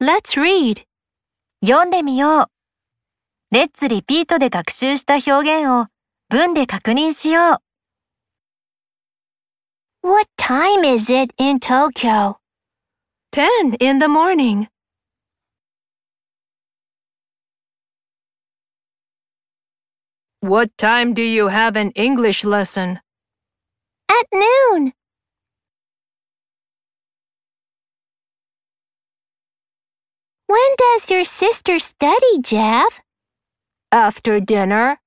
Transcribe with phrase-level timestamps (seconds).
[0.00, 0.82] Let's read.
[1.64, 2.46] 読んでみよう。
[3.54, 5.86] レッツリピートで学習した表現を
[6.28, 7.60] 文で確認しよ
[10.02, 10.08] う。
[10.08, 12.38] What time is it in Tokyo?
[13.32, 14.66] 10 in the morning.
[20.40, 22.98] What time do you have an English lesson?
[24.08, 24.92] At noon.
[30.77, 33.01] Does your sister study, Jeff?
[33.91, 34.99] After dinner?